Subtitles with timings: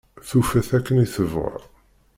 [0.29, 1.55] Tufa-t akken i tebɣa.